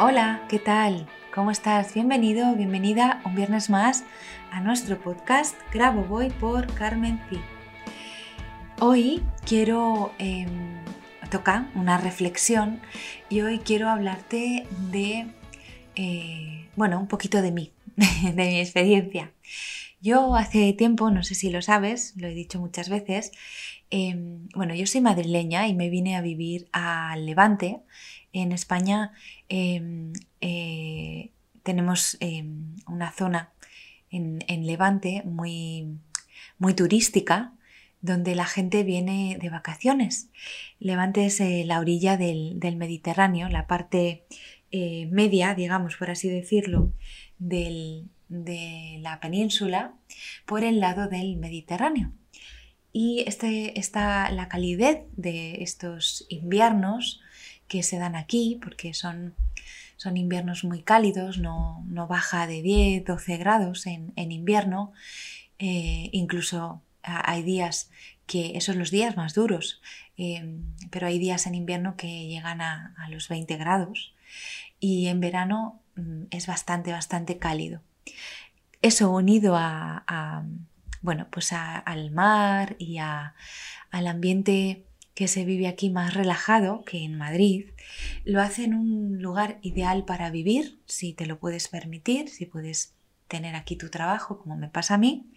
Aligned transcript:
Hola, 0.00 0.46
¿qué 0.48 0.60
tal? 0.60 1.08
¿Cómo 1.34 1.50
estás? 1.50 1.92
Bienvenido, 1.92 2.54
bienvenida 2.54 3.20
un 3.24 3.34
viernes 3.34 3.68
más 3.68 4.04
a 4.52 4.60
nuestro 4.60 4.96
podcast 4.96 5.56
Grabo 5.72 6.04
Voy 6.04 6.30
por 6.30 6.72
Carmen 6.74 7.18
Pi. 7.28 7.40
Hoy 8.78 9.24
quiero 9.44 10.12
em, 10.20 10.84
tocar 11.32 11.68
una 11.74 11.98
reflexión 11.98 12.80
y 13.28 13.40
hoy 13.40 13.58
quiero 13.58 13.88
hablarte 13.88 14.68
de, 14.92 15.26
eh, 15.96 16.68
bueno, 16.76 17.00
un 17.00 17.08
poquito 17.08 17.42
de 17.42 17.50
mí, 17.50 17.72
de 17.96 18.32
mi 18.32 18.60
experiencia. 18.60 19.32
Yo 20.00 20.36
hace 20.36 20.72
tiempo, 20.74 21.10
no 21.10 21.24
sé 21.24 21.34
si 21.34 21.50
lo 21.50 21.60
sabes, 21.60 22.14
lo 22.16 22.28
he 22.28 22.34
dicho 22.34 22.60
muchas 22.60 22.88
veces, 22.88 23.32
em, 23.90 24.46
bueno, 24.54 24.76
yo 24.76 24.86
soy 24.86 25.00
madrileña 25.00 25.66
y 25.66 25.74
me 25.74 25.90
vine 25.90 26.14
a 26.14 26.20
vivir 26.20 26.68
al 26.70 27.26
Levante 27.26 27.80
en 28.32 28.52
España 28.52 29.12
em, 29.48 30.12
eh, 30.40 31.30
tenemos 31.62 32.16
em, 32.20 32.76
una 32.86 33.12
zona 33.12 33.52
en, 34.10 34.66
Levante 34.66 35.22
muy, 35.24 35.98
muy 36.58 36.74
turística 36.74 37.52
donde 38.00 38.34
la 38.34 38.46
gente 38.46 38.84
viene 38.84 39.38
de 39.40 39.50
vacaciones. 39.50 40.30
Levante 40.78 41.26
es 41.26 41.40
eh, 41.40 41.64
la 41.66 41.80
orilla 41.80 42.16
del, 42.16 42.58
Mediterráneo, 42.76 43.48
la 43.48 43.66
parte 43.66 44.24
eh, 44.70 45.06
media, 45.06 45.54
digamos, 45.54 45.96
por 45.96 46.10
así 46.10 46.28
decirlo, 46.28 46.92
de 47.38 48.04
la 49.00 49.20
península 49.20 49.94
por 50.46 50.64
el 50.64 50.80
lado 50.80 51.08
del 51.08 51.36
Mediterráneo. 51.36 52.12
Y 52.92 53.24
este, 53.26 53.78
esta, 53.78 54.30
la 54.30 54.48
calidez 54.48 55.02
de 55.16 55.62
estos 55.62 56.26
inviernos 56.28 57.20
que 57.68 57.82
se 57.82 57.98
dan 57.98 58.16
aquí, 58.16 58.58
porque 58.62 58.94
son, 58.94 59.34
son 59.96 60.16
inviernos 60.16 60.64
muy 60.64 60.82
cálidos, 60.82 61.38
no, 61.38 61.84
baja 62.08 62.46
de 62.46 62.62
10, 62.62 63.04
12 63.04 63.36
grados 63.36 63.86
en, 63.86 64.12
invierno, 64.16 64.92
eh, 65.58 66.08
incluso 66.12 66.82
hay 67.02 67.42
días 67.42 67.90
que, 68.26 68.56
esos 68.56 68.66
son 68.66 68.78
los 68.78 68.90
días 68.90 69.16
más 69.16 69.34
duros, 69.34 69.80
eh, 70.16 70.58
pero 70.90 71.06
hay 71.06 71.18
días 71.18 71.46
en 71.46 71.54
invierno 71.54 71.96
que 71.96 72.26
llegan 72.26 72.60
a, 72.60 72.94
los 73.10 73.28
20 73.28 73.56
grados 73.56 74.14
y 74.80 75.06
en 75.06 75.20
verano 75.20 75.80
mm, 75.96 76.24
es 76.30 76.46
bastante, 76.46 76.92
bastante 76.92 77.38
cálido. 77.38 77.82
Eso 78.82 79.10
unido 79.10 79.56
a, 79.56 80.44
bueno, 81.02 81.26
pues 81.30 81.52
al 81.52 82.10
mar 82.10 82.76
y 82.78 82.98
al 82.98 84.06
ambiente 84.06 84.84
que 85.18 85.26
se 85.26 85.44
vive 85.44 85.66
aquí 85.66 85.90
más 85.90 86.14
relajado 86.14 86.84
que 86.84 87.02
en 87.02 87.18
Madrid, 87.18 87.70
lo 88.24 88.40
hace 88.40 88.62
en 88.62 88.74
un 88.74 89.20
lugar 89.20 89.58
ideal 89.62 90.04
para 90.04 90.30
vivir, 90.30 90.78
si 90.86 91.12
te 91.12 91.26
lo 91.26 91.40
puedes 91.40 91.66
permitir, 91.66 92.28
si 92.28 92.46
puedes 92.46 92.94
tener 93.26 93.56
aquí 93.56 93.74
tu 93.74 93.88
trabajo, 93.88 94.38
como 94.38 94.56
me 94.56 94.68
pasa 94.68 94.94
a 94.94 94.98
mí, 94.98 95.28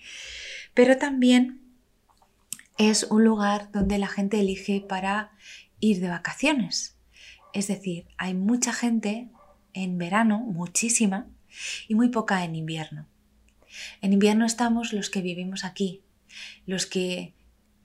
pero 0.75 0.99
también 0.99 1.61
es 2.77 3.05
un 3.05 3.23
lugar 3.23 3.71
donde 3.71 3.97
la 3.97 4.05
gente 4.05 4.39
elige 4.39 4.85
para 4.87 5.31
ir 5.79 5.99
de 5.99 6.09
vacaciones. 6.09 6.95
Es 7.51 7.67
decir, 7.67 8.05
hay 8.19 8.35
mucha 8.35 8.73
gente 8.73 9.29
en 9.73 9.97
verano, 9.97 10.41
muchísima, 10.41 11.27
y 11.87 11.95
muy 11.95 12.09
poca 12.09 12.43
en 12.43 12.55
invierno. 12.55 13.07
En 13.99 14.13
invierno 14.13 14.45
estamos 14.45 14.93
los 14.93 15.09
que 15.09 15.23
vivimos 15.23 15.65
aquí, 15.65 16.03
los 16.67 16.85
que 16.85 17.33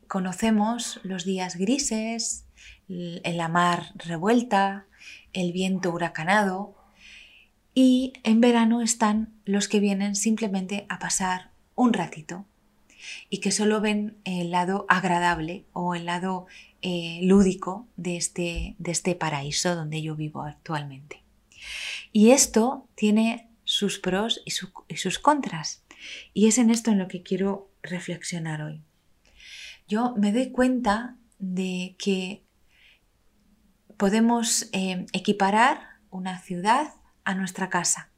conocemos 0.09 1.00
los 1.03 1.25
días 1.25 1.56
grises, 1.56 2.44
la 2.89 3.49
mar 3.49 3.93
revuelta, 3.97 4.87
el 5.33 5.53
viento 5.53 5.91
huracanado 5.91 6.75
y 7.75 8.15
en 8.22 8.41
verano 8.41 8.81
están 8.81 9.34
los 9.44 9.69
que 9.69 9.81
vienen 9.81 10.15
simplemente 10.15 10.87
a 10.89 10.99
pasar 10.99 11.50
un 11.75 11.93
ratito 11.93 12.47
y 13.28 13.39
que 13.39 13.50
solo 13.50 13.81
ven 13.81 14.17
el 14.25 14.50
lado 14.50 14.87
agradable 14.89 15.65
o 15.72 15.94
el 15.94 16.06
lado 16.06 16.47
eh, 16.83 17.21
lúdico 17.23 17.87
de 17.97 18.17
este, 18.17 18.77
de 18.78 18.91
este 18.91 19.15
paraíso 19.15 19.75
donde 19.75 20.03
yo 20.03 20.17
vivo 20.17 20.43
actualmente. 20.43 21.23
Y 22.12 22.31
esto 22.31 22.88
tiene 22.94 23.49
sus 23.65 23.99
pros 23.99 24.43
y 24.44 24.97
sus 24.97 25.19
contras. 25.19 25.83
Y 26.33 26.47
es 26.47 26.59
en 26.59 26.71
esto 26.71 26.91
en 26.91 26.99
lo 26.99 27.09
que 27.09 27.23
quiero 27.23 27.69
reflexionar 27.83 28.62
hoy 28.62 28.81
yo 29.89 30.15
me 30.17 30.33
doy 30.33 30.51
cuenta 30.51 31.17
de 31.39 31.97
que 31.99 32.45
podemos 33.97 34.69
eh, 34.73 35.07
equiparar 35.13 35.81
una 36.11 36.39
ciudad 36.39 36.95
a 37.25 37.35
nuestra 37.35 37.71
casa. 37.71 38.11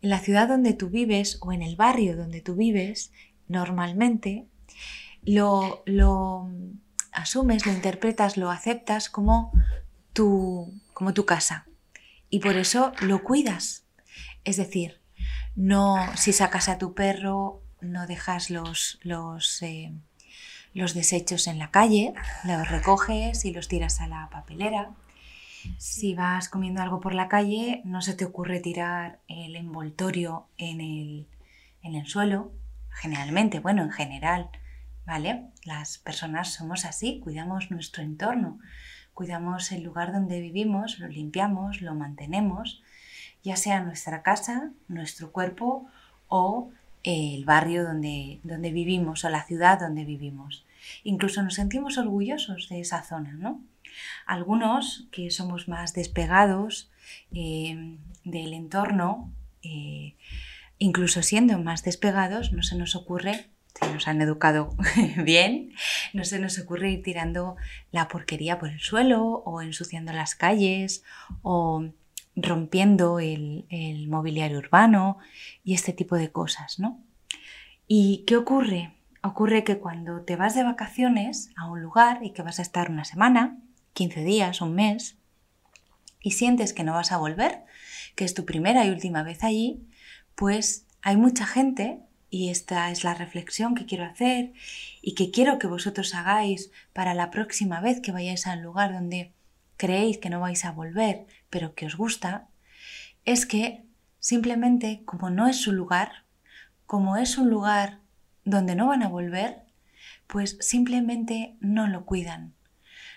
En 0.00 0.10
la 0.10 0.18
ciudad 0.18 0.48
donde 0.48 0.72
tú 0.72 0.88
vives 0.88 1.38
o 1.40 1.52
en 1.52 1.62
el 1.62 1.76
barrio 1.76 2.16
donde 2.16 2.40
tú 2.40 2.54
vives, 2.54 3.12
normalmente 3.48 4.48
lo, 5.22 5.82
lo 5.86 6.50
asumes, 7.12 7.66
lo 7.66 7.72
interpretas, 7.72 8.36
lo 8.36 8.50
aceptas 8.50 9.08
como 9.08 9.52
tu, 10.12 10.72
como 10.92 11.14
tu 11.14 11.24
casa. 11.24 11.66
Y 12.28 12.40
por 12.40 12.56
eso 12.56 12.92
lo 13.00 13.22
cuidas. 13.22 13.84
Es 14.44 14.56
decir, 14.56 15.00
no 15.54 15.98
si 16.16 16.32
sacas 16.32 16.68
a 16.68 16.78
tu 16.78 16.94
perro, 16.94 17.62
no 17.80 18.06
dejas 18.06 18.50
los, 18.50 18.98
los 19.02 19.62
eh, 19.62 19.92
los 20.74 20.94
desechos 20.94 21.46
en 21.46 21.58
la 21.58 21.70
calle, 21.70 22.14
los 22.44 22.68
recoges 22.68 23.44
y 23.44 23.52
los 23.52 23.68
tiras 23.68 24.00
a 24.00 24.06
la 24.06 24.28
papelera. 24.30 24.90
Si 25.78 26.14
vas 26.14 26.48
comiendo 26.48 26.82
algo 26.82 27.00
por 27.00 27.14
la 27.14 27.28
calle, 27.28 27.82
no 27.84 28.02
se 28.02 28.14
te 28.14 28.24
ocurre 28.24 28.60
tirar 28.60 29.20
el 29.28 29.54
envoltorio 29.54 30.46
en 30.58 30.80
el, 30.80 31.26
en 31.82 31.94
el 31.94 32.06
suelo, 32.06 32.52
generalmente, 32.90 33.60
bueno, 33.60 33.82
en 33.82 33.92
general, 33.92 34.50
¿vale? 35.06 35.46
Las 35.64 35.98
personas 35.98 36.52
somos 36.52 36.84
así, 36.84 37.20
cuidamos 37.20 37.70
nuestro 37.70 38.02
entorno, 38.02 38.58
cuidamos 39.14 39.70
el 39.72 39.82
lugar 39.82 40.12
donde 40.12 40.40
vivimos, 40.40 40.98
lo 40.98 41.08
limpiamos, 41.08 41.80
lo 41.80 41.94
mantenemos, 41.94 42.82
ya 43.42 43.56
sea 43.56 43.82
nuestra 43.82 44.22
casa, 44.22 44.70
nuestro 44.88 45.32
cuerpo 45.32 45.86
o 46.28 46.70
el 47.04 47.44
barrio 47.44 47.84
donde, 47.84 48.40
donde 48.42 48.70
vivimos 48.70 49.24
o 49.24 49.28
la 49.28 49.44
ciudad 49.44 49.80
donde 49.80 50.04
vivimos. 50.04 50.64
Incluso 51.04 51.42
nos 51.42 51.54
sentimos 51.54 51.98
orgullosos 51.98 52.68
de 52.68 52.80
esa 52.80 53.02
zona, 53.02 53.32
¿no? 53.32 53.60
Algunos 54.26 55.06
que 55.10 55.30
somos 55.30 55.68
más 55.68 55.94
despegados 55.94 56.90
eh, 57.34 57.96
del 58.24 58.54
entorno, 58.54 59.30
eh, 59.62 60.14
incluso 60.78 61.22
siendo 61.22 61.58
más 61.58 61.84
despegados, 61.84 62.52
no 62.52 62.62
se 62.62 62.76
nos 62.76 62.96
ocurre 62.96 63.48
si 63.74 63.86
nos 63.92 64.06
han 64.06 64.20
educado 64.20 64.76
bien, 65.16 65.72
no 66.12 66.24
se 66.24 66.38
nos 66.38 66.58
ocurre 66.58 66.90
ir 66.90 67.02
tirando 67.02 67.56
la 67.90 68.08
porquería 68.08 68.58
por 68.58 68.68
el 68.68 68.80
suelo 68.80 69.42
o 69.46 69.62
ensuciando 69.62 70.12
las 70.12 70.34
calles 70.34 71.04
o 71.42 71.84
rompiendo 72.36 73.20
el, 73.20 73.66
el 73.68 74.08
mobiliario 74.08 74.58
urbano 74.58 75.18
y 75.64 75.74
este 75.74 75.92
tipo 75.92 76.16
de 76.16 76.32
cosas, 76.32 76.78
¿no? 76.78 77.00
¿Y 77.86 78.24
qué 78.26 78.36
ocurre? 78.36 78.94
Ocurre 79.22 79.64
que 79.64 79.78
cuando 79.78 80.22
te 80.22 80.36
vas 80.36 80.54
de 80.54 80.64
vacaciones 80.64 81.50
a 81.56 81.70
un 81.70 81.82
lugar 81.82 82.20
y 82.22 82.30
que 82.30 82.42
vas 82.42 82.58
a 82.58 82.62
estar 82.62 82.90
una 82.90 83.04
semana, 83.04 83.58
15 83.92 84.24
días, 84.24 84.60
un 84.60 84.74
mes, 84.74 85.16
y 86.20 86.32
sientes 86.32 86.72
que 86.72 86.84
no 86.84 86.94
vas 86.94 87.12
a 87.12 87.18
volver, 87.18 87.64
que 88.14 88.24
es 88.24 88.34
tu 88.34 88.44
primera 88.44 88.84
y 88.84 88.90
última 88.90 89.22
vez 89.22 89.44
allí, 89.44 89.86
pues 90.34 90.86
hay 91.02 91.16
mucha 91.16 91.46
gente, 91.46 92.00
y 92.30 92.48
esta 92.48 92.90
es 92.90 93.04
la 93.04 93.12
reflexión 93.12 93.74
que 93.74 93.84
quiero 93.84 94.04
hacer 94.04 94.54
y 95.02 95.14
que 95.14 95.30
quiero 95.30 95.58
que 95.58 95.66
vosotros 95.66 96.14
hagáis 96.14 96.70
para 96.94 97.12
la 97.12 97.30
próxima 97.30 97.82
vez 97.82 98.00
que 98.00 98.10
vayáis 98.10 98.46
al 98.46 98.62
lugar 98.62 98.94
donde 98.94 99.32
creéis 99.76 100.16
que 100.16 100.30
no 100.30 100.40
vais 100.40 100.64
a 100.64 100.72
volver, 100.72 101.26
pero 101.52 101.74
que 101.74 101.84
os 101.84 101.96
gusta, 101.96 102.48
es 103.26 103.44
que 103.44 103.84
simplemente 104.18 105.02
como 105.04 105.28
no 105.28 105.46
es 105.46 105.60
su 105.60 105.70
lugar, 105.70 106.24
como 106.86 107.18
es 107.18 107.36
un 107.36 107.50
lugar 107.50 108.00
donde 108.46 108.74
no 108.74 108.88
van 108.88 109.02
a 109.02 109.08
volver, 109.08 109.58
pues 110.26 110.56
simplemente 110.60 111.56
no 111.60 111.86
lo 111.88 112.06
cuidan. 112.06 112.54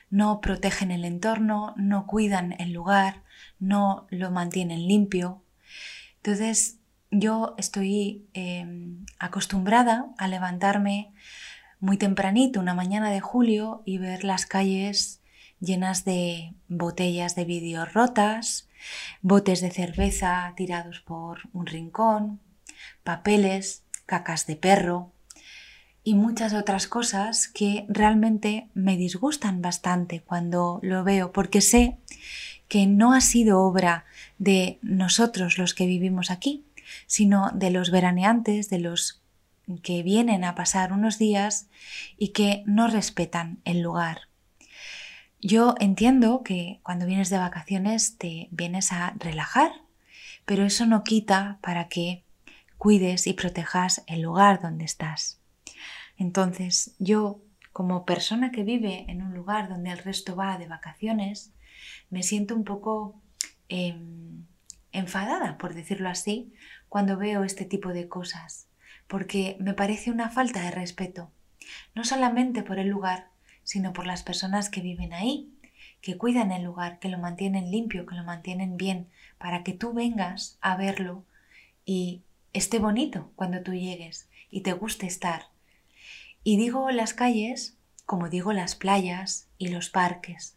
No 0.09 0.41
protegen 0.41 0.91
el 0.91 1.05
entorno, 1.05 1.73
no 1.77 2.07
cuidan 2.07 2.55
el 2.59 2.73
lugar, 2.73 3.23
no 3.57 4.05
lo 4.09 4.31
mantienen 4.31 4.85
limpio. 4.85 5.41
Entonces, 6.17 6.79
yo 7.11 7.55
estoy 7.57 8.27
em, 8.33 9.05
acostumbrada 9.17 10.07
a 10.17 10.27
levantarme 10.27 11.13
muy 11.79 11.97
tempranito, 11.97 12.59
una 12.59 12.73
mañana 12.73 13.09
de 13.11 13.21
julio, 13.21 13.81
y 13.85 13.97
ver 13.97 14.25
las 14.25 14.45
calles 14.45 15.21
llenas 15.65 16.05
de 16.05 16.53
botellas 16.67 17.35
de 17.35 17.45
vidrio 17.45 17.85
rotas, 17.85 18.67
botes 19.21 19.61
de 19.61 19.71
cerveza 19.71 20.53
tirados 20.55 21.01
por 21.01 21.39
un 21.53 21.65
rincón, 21.65 22.39
papeles, 23.03 23.83
cacas 24.05 24.47
de 24.47 24.55
perro 24.55 25.11
y 26.03 26.13
muchas 26.13 26.53
otras 26.53 26.87
cosas 26.87 27.47
que 27.47 27.85
realmente 27.89 28.69
me 28.75 28.95
disgustan 28.95 29.61
bastante 29.61 30.21
cuando 30.21 30.79
lo 30.83 31.03
veo, 31.03 31.31
porque 31.31 31.61
sé 31.61 31.97
que 32.67 32.85
no 32.85 33.13
ha 33.13 33.21
sido 33.21 33.61
obra 33.61 34.05
de 34.37 34.77
nosotros 34.81 35.57
los 35.57 35.73
que 35.73 35.87
vivimos 35.87 36.29
aquí, 36.29 36.63
sino 37.07 37.51
de 37.53 37.71
los 37.71 37.89
veraneantes, 37.89 38.69
de 38.69 38.79
los 38.79 39.21
que 39.81 40.03
vienen 40.03 40.43
a 40.43 40.53
pasar 40.53 40.93
unos 40.93 41.17
días 41.17 41.67
y 42.17 42.29
que 42.29 42.63
no 42.67 42.87
respetan 42.87 43.59
el 43.65 43.81
lugar. 43.81 44.27
Yo 45.41 45.75
entiendo 45.79 46.43
que 46.43 46.79
cuando 46.83 47.05
vienes 47.05 47.29
de 47.29 47.37
vacaciones 47.37 48.17
te 48.17 48.47
vienes 48.51 48.91
a 48.91 49.13
relajar, 49.17 49.71
pero 50.45 50.63
eso 50.63 50.85
no 50.85 51.03
quita 51.03 51.59
para 51.61 51.87
que 51.87 52.23
cuides 52.77 53.27
y 53.27 53.33
protejas 53.33 54.03
el 54.07 54.21
lugar 54.21 54.61
donde 54.61 54.85
estás. 54.85 55.39
Entonces, 56.17 56.95
yo, 56.99 57.41
como 57.73 58.05
persona 58.05 58.51
que 58.51 58.63
vive 58.63 59.05
en 59.09 59.21
un 59.21 59.33
lugar 59.33 59.69
donde 59.69 59.91
el 59.91 59.97
resto 59.97 60.35
va 60.35 60.57
de 60.57 60.67
vacaciones, 60.67 61.51
me 62.09 62.23
siento 62.23 62.55
un 62.55 62.63
poco 62.63 63.21
em, 63.69 64.45
enfadada, 64.91 65.57
por 65.57 65.73
decirlo 65.73 66.09
así, 66.09 66.53
cuando 66.89 67.17
veo 67.17 67.43
este 67.43 67.65
tipo 67.65 67.89
de 67.89 68.07
cosas, 68.07 68.67
porque 69.07 69.57
me 69.59 69.73
parece 69.73 70.11
una 70.11 70.29
falta 70.29 70.61
de 70.61 70.71
respeto, 70.71 71.31
no 71.93 72.03
solamente 72.03 72.63
por 72.63 72.79
el 72.79 72.87
lugar, 72.87 73.29
sino 73.65 73.91
por 73.91 74.07
las 74.07 74.23
personas 74.23 74.69
que 74.69 74.79
viven 74.79 75.11
ahí, 75.11 75.51
que 75.99 76.17
cuidan 76.17 76.53
el 76.53 76.63
lugar, 76.63 76.99
que 76.99 77.09
lo 77.09 77.17
mantienen 77.17 77.71
limpio, 77.71 78.05
que 78.05 78.15
lo 78.15 78.23
mantienen 78.23 78.77
bien, 78.77 79.09
para 79.37 79.63
que 79.63 79.73
tú 79.73 79.91
vengas 79.91 80.57
a 80.61 80.77
verlo 80.77 81.25
y 81.85 82.21
esté 82.53 82.79
bonito 82.79 83.33
cuando 83.35 83.61
tú 83.61 83.73
llegues 83.73 84.29
y 84.49 84.61
te 84.61 84.71
guste 84.71 85.05
estar. 85.05 85.49
Y 86.45 86.55
digo 86.55 86.89
las 86.91 87.13
calles 87.13 87.75
como 88.05 88.29
digo 88.29 88.53
las 88.53 88.75
playas 88.75 89.47
y 89.57 89.69
los 89.69 89.89
parques. 89.89 90.55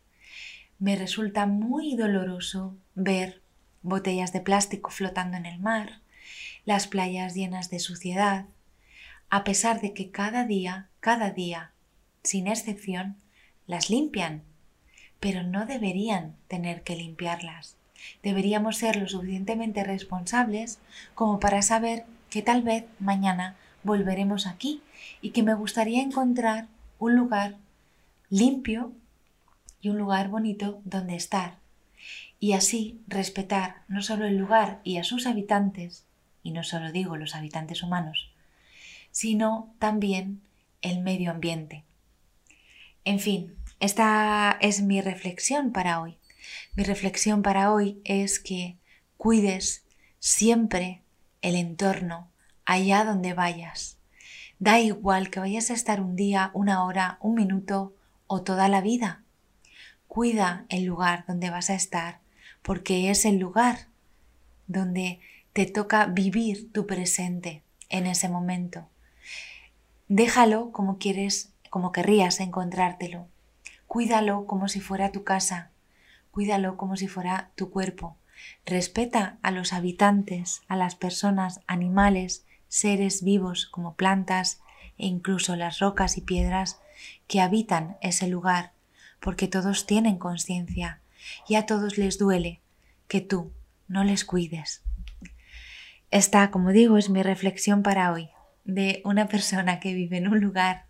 Me 0.78 0.96
resulta 0.96 1.46
muy 1.46 1.96
doloroso 1.96 2.76
ver 2.94 3.43
botellas 3.82 4.32
de 4.32 4.40
plástico 4.40 4.90
flotando 4.90 5.37
en 5.37 5.46
el 5.46 5.58
mar, 5.58 6.00
las 6.64 6.87
playas 6.87 7.34
llenas 7.34 7.70
de 7.70 7.78
suciedad, 7.78 8.46
a 9.31 9.44
pesar 9.44 9.81
de 9.81 9.94
que 9.94 10.11
cada 10.11 10.44
día, 10.44 10.88
cada 11.00 11.31
día, 11.31 11.72
sin 12.28 12.46
excepción, 12.46 13.16
las 13.66 13.90
limpian, 13.90 14.42
pero 15.19 15.42
no 15.42 15.66
deberían 15.66 16.36
tener 16.46 16.82
que 16.82 16.94
limpiarlas. 16.94 17.76
Deberíamos 18.22 18.76
ser 18.76 18.96
lo 18.96 19.08
suficientemente 19.08 19.82
responsables 19.82 20.78
como 21.14 21.40
para 21.40 21.62
saber 21.62 22.04
que 22.30 22.42
tal 22.42 22.62
vez 22.62 22.84
mañana 23.00 23.56
volveremos 23.82 24.46
aquí 24.46 24.82
y 25.22 25.30
que 25.30 25.42
me 25.42 25.54
gustaría 25.54 26.02
encontrar 26.02 26.69
un 26.98 27.16
lugar 27.16 27.56
limpio 28.28 28.92
y 29.80 29.88
un 29.88 29.98
lugar 29.98 30.28
bonito 30.28 30.80
donde 30.84 31.16
estar. 31.16 31.56
Y 32.38 32.52
así 32.52 33.00
respetar 33.08 33.82
no 33.88 34.02
solo 34.02 34.26
el 34.26 34.36
lugar 34.36 34.80
y 34.84 34.98
a 34.98 35.04
sus 35.04 35.26
habitantes, 35.26 36.04
y 36.42 36.50
no 36.52 36.62
solo 36.62 36.92
digo 36.92 37.16
los 37.16 37.34
habitantes 37.34 37.82
humanos, 37.82 38.30
sino 39.10 39.75
también 39.78 40.40
el 40.82 41.00
medio 41.00 41.30
ambiente. 41.30 41.84
En 43.08 43.20
fin, 43.20 43.56
esta 43.81 44.58
es 44.60 44.82
mi 44.82 45.00
reflexión 45.00 45.72
para 45.72 46.02
hoy. 46.02 46.19
Mi 46.75 46.84
reflexión 46.84 47.40
para 47.40 47.72
hoy 47.72 48.02
es 48.05 48.38
que 48.38 48.76
cuides 49.16 49.82
siempre 50.19 51.00
el 51.40 51.56
entorno 51.56 52.28
allá 52.66 53.05
donde 53.05 53.32
vayas. 53.32 53.96
Da 54.58 54.78
igual 54.78 55.31
que 55.31 55.40
vayas 55.40 55.70
a 55.70 55.72
estar 55.72 56.02
un 56.02 56.16
día, 56.16 56.50
una 56.52 56.84
hora, 56.84 57.16
un 57.22 57.34
minuto 57.34 57.94
o 58.26 58.43
toda 58.43 58.69
la 58.69 58.82
vida. 58.82 59.22
Cuida 60.06 60.66
el 60.69 60.84
lugar 60.84 61.25
donde 61.26 61.49
vas 61.49 61.70
a 61.70 61.76
estar, 61.76 62.20
porque 62.61 63.08
es 63.08 63.25
el 63.25 63.38
lugar 63.38 63.87
donde 64.66 65.19
te 65.54 65.64
toca 65.64 66.04
vivir 66.04 66.70
tu 66.72 66.87
presente 66.87 67.62
en 67.88 68.06
ese 68.06 68.28
momento. 68.28 68.87
Déjalo 70.08 70.73
como 70.73 70.99
quieres, 70.99 71.54
como 71.70 71.92
querrías 71.92 72.40
encontrártelo. 72.40 73.26
Cuídalo 73.87 74.46
como 74.46 74.68
si 74.68 74.80
fuera 74.80 75.12
tu 75.12 75.25
casa. 75.25 75.70
Cuídalo 76.30 76.76
como 76.76 76.96
si 76.96 77.08
fuera 77.08 77.50
tu 77.54 77.70
cuerpo. 77.70 78.16
Respeta 78.66 79.38
a 79.42 79.50
los 79.50 79.72
habitantes, 79.72 80.62
a 80.68 80.76
las 80.76 80.94
personas, 80.94 81.60
animales, 81.66 82.44
seres 82.68 83.22
vivos 83.22 83.66
como 83.66 83.94
plantas 83.94 84.60
e 84.98 85.06
incluso 85.06 85.56
las 85.56 85.78
rocas 85.78 86.16
y 86.18 86.20
piedras 86.20 86.80
que 87.26 87.40
habitan 87.40 87.96
ese 88.00 88.28
lugar, 88.28 88.72
porque 89.20 89.48
todos 89.48 89.87
tienen 89.87 90.18
conciencia 90.18 91.00
y 91.48 91.54
a 91.54 91.66
todos 91.66 91.98
les 91.98 92.18
duele 92.18 92.60
que 93.08 93.20
tú 93.20 93.52
no 93.87 94.04
les 94.04 94.25
cuides. 94.25 94.82
Esta, 96.10 96.50
como 96.50 96.70
digo, 96.70 96.98
es 96.98 97.10
mi 97.10 97.22
reflexión 97.22 97.82
para 97.82 98.12
hoy, 98.12 98.30
de 98.64 99.00
una 99.04 99.28
persona 99.28 99.80
que 99.80 99.94
vive 99.94 100.18
en 100.18 100.28
un 100.28 100.40
lugar 100.40 100.88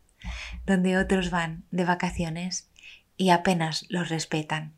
donde 0.66 0.98
otros 0.98 1.30
van 1.30 1.64
de 1.70 1.84
vacaciones 1.84 2.68
y 3.16 3.30
apenas 3.30 3.87
los 3.88 4.08
respetan. 4.08 4.75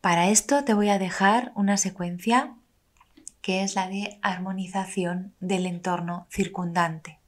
Para 0.00 0.28
esto 0.28 0.64
te 0.64 0.74
voy 0.74 0.88
a 0.88 0.98
dejar 0.98 1.52
una 1.54 1.76
secuencia 1.76 2.56
que 3.40 3.62
es 3.62 3.76
la 3.76 3.88
de 3.88 4.18
armonización 4.22 5.34
del 5.40 5.66
entorno 5.66 6.26
circundante. 6.30 7.18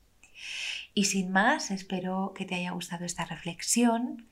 Y 0.93 1.05
sin 1.05 1.31
más, 1.31 1.71
espero 1.71 2.33
que 2.35 2.45
te 2.45 2.55
haya 2.55 2.71
gustado 2.71 3.05
esta 3.05 3.25
reflexión 3.25 4.27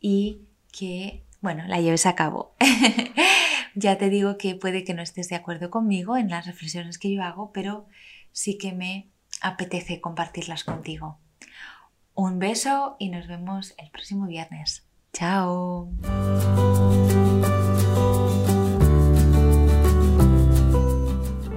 y 0.00 0.42
que, 0.72 1.24
bueno, 1.40 1.64
la 1.66 1.80
lleves 1.80 2.06
a 2.06 2.14
cabo. 2.14 2.54
ya 3.74 3.98
te 3.98 4.10
digo 4.10 4.38
que 4.38 4.54
puede 4.54 4.84
que 4.84 4.94
no 4.94 5.02
estés 5.02 5.28
de 5.28 5.36
acuerdo 5.36 5.70
conmigo 5.70 6.16
en 6.16 6.28
las 6.28 6.46
reflexiones 6.46 6.98
que 6.98 7.12
yo 7.12 7.22
hago, 7.22 7.52
pero 7.52 7.86
sí 8.32 8.58
que 8.58 8.72
me 8.72 9.10
apetece 9.40 10.00
compartirlas 10.00 10.64
contigo. 10.64 11.18
Un 12.14 12.38
beso 12.38 12.96
y 12.98 13.08
nos 13.08 13.26
vemos 13.28 13.74
el 13.78 13.90
próximo 13.90 14.26
viernes. 14.26 14.86
Chao. 15.12 15.90